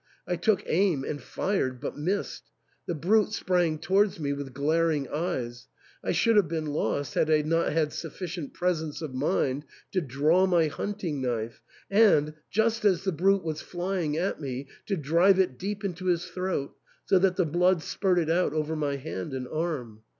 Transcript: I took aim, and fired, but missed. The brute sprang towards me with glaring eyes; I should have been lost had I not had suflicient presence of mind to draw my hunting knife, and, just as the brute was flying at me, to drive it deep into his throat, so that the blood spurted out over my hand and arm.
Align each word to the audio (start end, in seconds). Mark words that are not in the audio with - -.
I 0.27 0.35
took 0.35 0.63
aim, 0.65 1.03
and 1.03 1.21
fired, 1.21 1.79
but 1.79 1.95
missed. 1.95 2.45
The 2.87 2.95
brute 2.95 3.33
sprang 3.33 3.77
towards 3.77 4.19
me 4.19 4.33
with 4.33 4.51
glaring 4.51 5.07
eyes; 5.09 5.67
I 6.03 6.11
should 6.11 6.37
have 6.37 6.47
been 6.47 6.65
lost 6.65 7.13
had 7.13 7.29
I 7.29 7.43
not 7.43 7.71
had 7.71 7.89
suflicient 7.89 8.51
presence 8.51 9.03
of 9.03 9.13
mind 9.13 9.63
to 9.91 10.01
draw 10.01 10.47
my 10.47 10.69
hunting 10.69 11.21
knife, 11.21 11.61
and, 11.91 12.33
just 12.49 12.83
as 12.83 13.03
the 13.03 13.11
brute 13.11 13.43
was 13.43 13.61
flying 13.61 14.17
at 14.17 14.41
me, 14.41 14.67
to 14.87 14.97
drive 14.97 15.37
it 15.37 15.59
deep 15.59 15.83
into 15.85 16.05
his 16.05 16.25
throat, 16.25 16.73
so 17.05 17.19
that 17.19 17.35
the 17.35 17.45
blood 17.45 17.83
spurted 17.83 18.27
out 18.31 18.53
over 18.53 18.75
my 18.75 18.95
hand 18.95 19.35
and 19.35 19.47
arm. 19.49 20.01